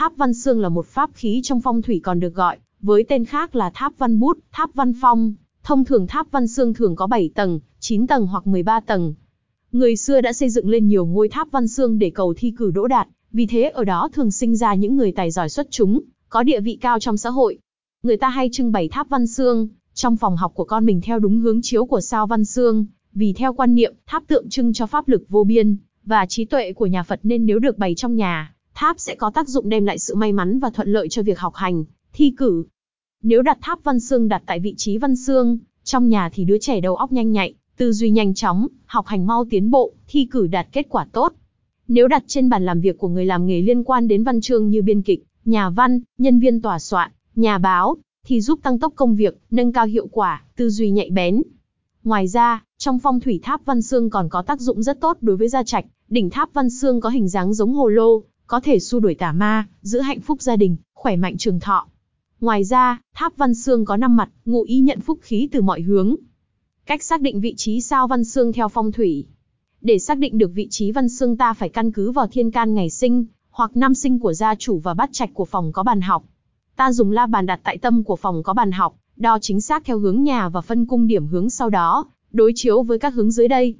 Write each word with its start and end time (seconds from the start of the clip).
Tháp 0.00 0.16
Văn 0.16 0.34
Xương 0.34 0.60
là 0.60 0.68
một 0.68 0.86
pháp 0.86 1.10
khí 1.14 1.40
trong 1.44 1.60
phong 1.60 1.82
thủy 1.82 2.00
còn 2.04 2.20
được 2.20 2.34
gọi, 2.34 2.56
với 2.80 3.04
tên 3.08 3.24
khác 3.24 3.56
là 3.56 3.70
tháp 3.74 3.92
văn 3.98 4.20
bút, 4.20 4.38
tháp 4.52 4.74
văn 4.74 4.92
phong. 5.00 5.34
Thông 5.62 5.84
thường 5.84 6.06
tháp 6.06 6.30
văn 6.30 6.48
xương 6.48 6.74
thường 6.74 6.96
có 6.96 7.06
7 7.06 7.30
tầng, 7.34 7.60
9 7.80 8.06
tầng 8.06 8.26
hoặc 8.26 8.46
13 8.46 8.80
tầng. 8.80 9.14
Người 9.72 9.96
xưa 9.96 10.20
đã 10.20 10.32
xây 10.32 10.50
dựng 10.50 10.68
lên 10.68 10.88
nhiều 10.88 11.06
ngôi 11.06 11.28
tháp 11.28 11.50
văn 11.50 11.68
xương 11.68 11.98
để 11.98 12.10
cầu 12.10 12.34
thi 12.36 12.52
cử 12.56 12.70
đỗ 12.70 12.86
đạt, 12.86 13.08
vì 13.32 13.46
thế 13.46 13.62
ở 13.62 13.84
đó 13.84 14.08
thường 14.12 14.30
sinh 14.30 14.56
ra 14.56 14.74
những 14.74 14.96
người 14.96 15.12
tài 15.12 15.30
giỏi 15.30 15.48
xuất 15.48 15.70
chúng, 15.70 16.00
có 16.28 16.42
địa 16.42 16.60
vị 16.60 16.78
cao 16.80 17.00
trong 17.00 17.16
xã 17.16 17.30
hội. 17.30 17.58
Người 18.02 18.16
ta 18.16 18.28
hay 18.28 18.48
trưng 18.52 18.72
bày 18.72 18.88
tháp 18.88 19.08
văn 19.08 19.26
xương 19.26 19.68
trong 19.94 20.16
phòng 20.16 20.36
học 20.36 20.52
của 20.54 20.64
con 20.64 20.86
mình 20.86 21.00
theo 21.00 21.18
đúng 21.18 21.40
hướng 21.40 21.62
chiếu 21.62 21.86
của 21.86 22.00
sao 22.00 22.26
văn 22.26 22.44
xương, 22.44 22.86
vì 23.12 23.32
theo 23.32 23.52
quan 23.52 23.74
niệm, 23.74 23.94
tháp 24.06 24.22
tượng 24.26 24.48
trưng 24.48 24.72
cho 24.72 24.86
pháp 24.86 25.08
lực 25.08 25.28
vô 25.28 25.44
biên 25.44 25.76
và 26.04 26.26
trí 26.26 26.44
tuệ 26.44 26.72
của 26.72 26.86
nhà 26.86 27.02
Phật 27.02 27.20
nên 27.22 27.46
nếu 27.46 27.58
được 27.58 27.78
bày 27.78 27.94
trong 27.94 28.16
nhà, 28.16 28.54
tháp 28.80 29.00
sẽ 29.00 29.14
có 29.14 29.30
tác 29.30 29.48
dụng 29.48 29.68
đem 29.68 29.84
lại 29.84 29.98
sự 29.98 30.14
may 30.14 30.32
mắn 30.32 30.58
và 30.58 30.70
thuận 30.70 30.88
lợi 30.88 31.08
cho 31.08 31.22
việc 31.22 31.38
học 31.38 31.54
hành, 31.54 31.84
thi 32.12 32.34
cử. 32.36 32.64
Nếu 33.22 33.42
đặt 33.42 33.58
tháp 33.60 33.84
văn 33.84 34.00
xương 34.00 34.28
đặt 34.28 34.42
tại 34.46 34.60
vị 34.60 34.74
trí 34.76 34.98
văn 34.98 35.16
xương, 35.16 35.58
trong 35.84 36.08
nhà 36.08 36.30
thì 36.32 36.44
đứa 36.44 36.58
trẻ 36.58 36.80
đầu 36.80 36.96
óc 36.96 37.12
nhanh 37.12 37.32
nhạy, 37.32 37.54
tư 37.76 37.92
duy 37.92 38.10
nhanh 38.10 38.34
chóng, 38.34 38.66
học 38.86 39.06
hành 39.06 39.26
mau 39.26 39.44
tiến 39.50 39.70
bộ, 39.70 39.92
thi 40.08 40.28
cử 40.30 40.46
đạt 40.46 40.66
kết 40.72 40.86
quả 40.88 41.06
tốt. 41.12 41.32
Nếu 41.88 42.08
đặt 42.08 42.24
trên 42.26 42.48
bàn 42.48 42.66
làm 42.66 42.80
việc 42.80 42.98
của 42.98 43.08
người 43.08 43.24
làm 43.24 43.46
nghề 43.46 43.60
liên 43.60 43.84
quan 43.84 44.08
đến 44.08 44.24
văn 44.24 44.40
chương 44.40 44.70
như 44.70 44.82
biên 44.82 45.02
kịch, 45.02 45.24
nhà 45.44 45.70
văn, 45.70 46.00
nhân 46.18 46.38
viên 46.38 46.62
tòa 46.62 46.78
soạn, 46.78 47.10
nhà 47.34 47.58
báo, 47.58 47.96
thì 48.26 48.40
giúp 48.40 48.60
tăng 48.62 48.78
tốc 48.78 48.92
công 48.96 49.16
việc, 49.16 49.38
nâng 49.50 49.72
cao 49.72 49.86
hiệu 49.86 50.06
quả, 50.06 50.44
tư 50.56 50.70
duy 50.70 50.90
nhạy 50.90 51.10
bén. 51.10 51.42
Ngoài 52.04 52.28
ra, 52.28 52.64
trong 52.78 52.98
phong 52.98 53.20
thủy 53.20 53.40
tháp 53.42 53.64
văn 53.64 53.82
xương 53.82 54.10
còn 54.10 54.28
có 54.28 54.42
tác 54.42 54.60
dụng 54.60 54.82
rất 54.82 55.00
tốt 55.00 55.18
đối 55.20 55.36
với 55.36 55.48
gia 55.48 55.62
trạch, 55.62 55.84
đỉnh 56.08 56.30
tháp 56.30 56.54
văn 56.54 56.70
xương 56.70 57.00
có 57.00 57.08
hình 57.08 57.28
dáng 57.28 57.54
giống 57.54 57.72
hồ 57.72 57.88
lô, 57.88 58.22
có 58.50 58.60
thể 58.60 58.78
xua 58.78 59.00
đuổi 59.00 59.14
tà 59.14 59.32
ma, 59.32 59.68
giữ 59.82 60.00
hạnh 60.00 60.20
phúc 60.20 60.42
gia 60.42 60.56
đình, 60.56 60.76
khỏe 60.94 61.16
mạnh 61.16 61.36
trường 61.38 61.60
thọ. 61.60 61.86
Ngoài 62.40 62.64
ra, 62.64 63.00
tháp 63.14 63.36
văn 63.36 63.54
xương 63.54 63.84
có 63.84 63.96
5 63.96 64.16
mặt, 64.16 64.30
ngụ 64.44 64.62
ý 64.62 64.80
nhận 64.80 65.00
phúc 65.00 65.18
khí 65.22 65.48
từ 65.52 65.62
mọi 65.62 65.80
hướng. 65.80 66.16
Cách 66.86 67.02
xác 67.02 67.20
định 67.20 67.40
vị 67.40 67.54
trí 67.56 67.80
sao 67.80 68.08
văn 68.08 68.24
xương 68.24 68.52
theo 68.52 68.68
phong 68.68 68.92
thủy. 68.92 69.26
Để 69.80 69.98
xác 69.98 70.18
định 70.18 70.38
được 70.38 70.50
vị 70.54 70.68
trí 70.70 70.92
văn 70.92 71.08
xương 71.08 71.36
ta 71.36 71.52
phải 71.52 71.68
căn 71.68 71.92
cứ 71.92 72.10
vào 72.10 72.26
thiên 72.26 72.50
can 72.50 72.74
ngày 72.74 72.90
sinh, 72.90 73.24
hoặc 73.50 73.76
năm 73.76 73.94
sinh 73.94 74.18
của 74.18 74.32
gia 74.32 74.54
chủ 74.54 74.78
và 74.78 74.94
bát 74.94 75.10
trạch 75.12 75.30
của 75.34 75.44
phòng 75.44 75.72
có 75.72 75.82
bàn 75.82 76.00
học. 76.00 76.24
Ta 76.76 76.92
dùng 76.92 77.10
la 77.10 77.26
bàn 77.26 77.46
đặt 77.46 77.60
tại 77.62 77.78
tâm 77.78 78.04
của 78.04 78.16
phòng 78.16 78.42
có 78.42 78.54
bàn 78.54 78.72
học, 78.72 78.94
đo 79.16 79.38
chính 79.38 79.60
xác 79.60 79.84
theo 79.84 79.98
hướng 79.98 80.22
nhà 80.22 80.48
và 80.48 80.60
phân 80.60 80.86
cung 80.86 81.06
điểm 81.06 81.26
hướng 81.26 81.50
sau 81.50 81.70
đó, 81.70 82.06
đối 82.32 82.52
chiếu 82.54 82.82
với 82.82 82.98
các 82.98 83.14
hướng 83.14 83.30
dưới 83.30 83.48
đây. 83.48 83.74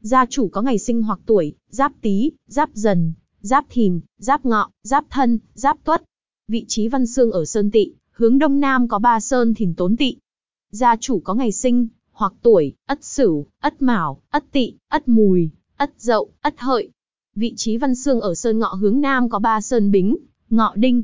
Gia 0.00 0.26
chủ 0.26 0.48
có 0.48 0.62
ngày 0.62 0.78
sinh 0.78 1.02
hoặc 1.02 1.18
tuổi, 1.26 1.54
giáp 1.68 1.92
tý, 2.00 2.30
giáp 2.46 2.70
dần, 2.74 3.12
giáp 3.42 3.66
thìn, 3.70 4.00
giáp 4.18 4.46
ngọ, 4.46 4.70
giáp 4.82 5.04
thân, 5.10 5.38
giáp 5.54 5.78
tuất. 5.84 6.02
Vị 6.48 6.64
trí 6.68 6.88
văn 6.88 7.06
xương 7.06 7.30
ở 7.30 7.44
Sơn 7.44 7.70
Tị, 7.70 7.92
hướng 8.10 8.38
đông 8.38 8.60
nam 8.60 8.88
có 8.88 8.98
ba 8.98 9.20
sơn 9.20 9.54
thìn 9.54 9.74
tốn 9.74 9.96
tị. 9.96 10.16
Gia 10.70 10.96
chủ 10.96 11.20
có 11.24 11.34
ngày 11.34 11.52
sinh, 11.52 11.88
hoặc 12.12 12.32
tuổi, 12.42 12.72
ất 12.86 13.04
sửu, 13.04 13.46
ất 13.60 13.82
mão, 13.82 14.22
ất 14.30 14.44
tị, 14.52 14.74
ất 14.88 15.08
mùi, 15.08 15.50
ất 15.76 15.92
dậu, 15.98 16.30
ất 16.40 16.60
hợi. 16.60 16.90
Vị 17.34 17.54
trí 17.56 17.76
văn 17.76 17.94
xương 17.94 18.20
ở 18.20 18.34
Sơn 18.34 18.58
Ngọ 18.58 18.74
hướng 18.74 19.00
nam 19.00 19.28
có 19.28 19.38
ba 19.38 19.60
sơn 19.60 19.90
bính, 19.90 20.16
ngọ 20.50 20.72
đinh. 20.76 21.02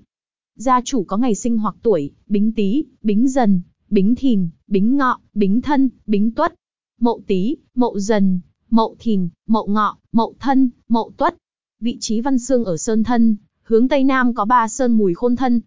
Gia 0.56 0.80
chủ 0.80 1.04
có 1.04 1.16
ngày 1.16 1.34
sinh 1.34 1.58
hoặc 1.58 1.74
tuổi, 1.82 2.10
bính 2.26 2.52
tý, 2.52 2.84
bính 3.02 3.28
dần, 3.28 3.62
bính 3.90 4.14
thìn, 4.14 4.48
bính 4.66 4.96
ngọ, 4.96 5.20
bính 5.34 5.60
thân, 5.60 5.90
bính 6.06 6.30
tuất. 6.30 6.54
Mậu 7.00 7.20
tý, 7.26 7.56
mậu 7.74 7.98
dần, 7.98 8.40
mậu 8.70 8.96
thìn, 8.98 9.28
mậu 9.46 9.66
ngọ, 9.66 9.96
mậu 10.12 10.34
thân, 10.40 10.70
mậu 10.88 11.12
tuất. 11.16 11.36
Vị 11.80 11.96
trí 12.00 12.20
văn 12.20 12.38
xương 12.38 12.64
ở 12.64 12.76
Sơn 12.76 13.04
Thân, 13.04 13.36
hướng 13.62 13.88
Tây 13.88 14.04
Nam 14.04 14.34
có 14.34 14.44
ba 14.44 14.68
sơn 14.68 14.92
mùi 14.92 15.14
khôn 15.14 15.36
thân. 15.36 15.60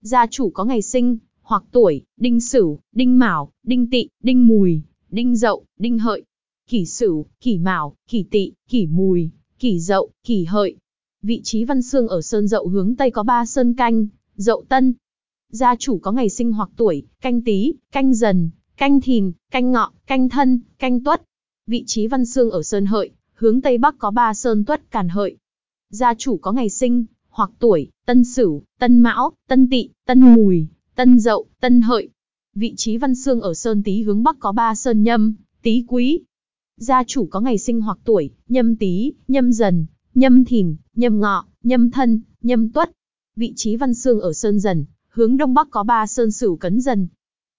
Gia 0.00 0.26
chủ 0.26 0.50
có 0.50 0.64
ngày 0.64 0.82
sinh, 0.82 1.18
hoặc 1.42 1.64
tuổi, 1.72 2.02
đinh 2.16 2.40
sửu, 2.40 2.78
đinh 2.92 3.18
mão, 3.18 3.50
đinh 3.62 3.90
tỵ, 3.90 4.08
đinh 4.22 4.46
mùi, 4.46 4.82
đinh 5.10 5.36
dậu, 5.36 5.64
đinh 5.78 5.98
hợi. 5.98 6.24
Kỷ 6.68 6.86
sửu, 6.86 7.26
kỷ 7.40 7.58
mão, 7.58 7.96
kỷ 8.08 8.24
tỵ, 8.30 8.52
kỷ 8.68 8.86
mùi, 8.86 9.30
kỷ 9.58 9.80
dậu, 9.80 10.10
kỷ 10.24 10.44
hợi. 10.44 10.76
Vị 11.22 11.40
trí 11.44 11.64
văn 11.64 11.82
xương 11.82 12.08
ở 12.08 12.22
Sơn 12.22 12.48
Dậu 12.48 12.68
hướng 12.68 12.96
Tây 12.96 13.10
có 13.10 13.22
ba 13.22 13.46
sơn 13.46 13.74
canh, 13.74 14.06
dậu 14.36 14.64
tân. 14.68 14.94
Gia 15.50 15.76
chủ 15.76 15.98
có 15.98 16.12
ngày 16.12 16.28
sinh 16.28 16.52
hoặc 16.52 16.68
tuổi, 16.76 17.06
canh 17.20 17.42
tý, 17.42 17.74
canh 17.92 18.14
dần, 18.14 18.50
canh 18.76 19.00
thìn, 19.00 19.32
canh 19.50 19.72
ngọ, 19.72 19.92
canh 20.06 20.28
thân, 20.28 20.60
canh 20.78 21.00
tuất. 21.04 21.22
Vị 21.66 21.84
trí 21.86 22.06
văn 22.06 22.26
xương 22.26 22.50
ở 22.50 22.62
Sơn 22.62 22.86
Hợi, 22.86 23.10
hướng 23.34 23.60
Tây 23.60 23.78
Bắc 23.78 23.98
có 23.98 24.10
ba 24.10 24.34
sơn 24.34 24.64
tuất 24.64 24.90
càn 24.90 25.08
hợi. 25.08 25.36
Gia 25.94 26.14
chủ 26.14 26.36
có 26.36 26.52
ngày 26.52 26.68
sinh, 26.68 27.04
hoặc 27.28 27.50
tuổi, 27.58 27.90
tân 28.06 28.24
sửu, 28.24 28.62
tân 28.78 29.00
mão, 29.00 29.32
tân 29.48 29.70
tỵ, 29.70 29.88
tân 30.06 30.20
mùi, 30.20 30.66
tân 30.94 31.18
dậu, 31.18 31.46
tân 31.60 31.80
hợi. 31.80 32.08
Vị 32.54 32.74
trí 32.76 32.96
văn 32.96 33.14
xương 33.14 33.40
ở 33.40 33.54
Sơn 33.54 33.82
Tý 33.82 34.02
hướng 34.02 34.22
Bắc 34.22 34.36
có 34.40 34.52
ba 34.52 34.74
sơn 34.74 35.02
nhâm, 35.02 35.34
tý 35.62 35.84
quý. 35.88 36.20
Gia 36.76 37.04
chủ 37.04 37.26
có 37.26 37.40
ngày 37.40 37.58
sinh 37.58 37.80
hoặc 37.80 37.98
tuổi, 38.04 38.30
nhâm 38.48 38.76
tý, 38.76 39.12
nhâm 39.28 39.52
dần, 39.52 39.86
nhâm 40.14 40.44
thìn, 40.44 40.76
nhâm 40.94 41.20
ngọ, 41.20 41.46
nhâm 41.62 41.90
thân, 41.90 42.20
nhâm 42.42 42.68
tuất. 42.68 42.90
Vị 43.36 43.52
trí 43.56 43.76
văn 43.76 43.94
xương 43.94 44.20
ở 44.20 44.32
Sơn 44.32 44.60
Dần, 44.60 44.84
hướng 45.08 45.36
Đông 45.36 45.54
Bắc 45.54 45.70
có 45.70 45.82
ba 45.82 46.06
sơn 46.06 46.30
sửu 46.30 46.56
cấn 46.56 46.80
dần. 46.80 47.08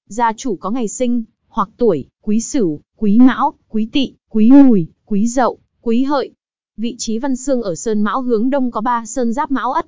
Gia 0.07 0.33
chủ 0.33 0.55
có 0.55 0.71
ngày 0.71 0.87
sinh, 0.87 1.23
hoặc 1.47 1.69
tuổi, 1.77 2.07
quý 2.21 2.39
sửu, 2.39 2.81
quý 2.97 3.19
mão, 3.19 3.53
quý 3.69 3.89
tỵ, 3.91 4.13
quý 4.29 4.51
mùi, 4.51 4.87
quý 5.05 5.27
dậu, 5.27 5.59
quý 5.81 6.03
hợi. 6.03 6.33
Vị 6.77 6.95
trí 6.97 7.19
văn 7.19 7.35
xương 7.35 7.61
ở 7.61 7.75
Sơn 7.75 8.01
Mão 8.01 8.21
hướng 8.21 8.49
Đông 8.49 8.71
có 8.71 8.81
ba 8.81 9.05
sơn 9.05 9.33
giáp 9.33 9.51
Mão 9.51 9.71
Ất, 9.71 9.85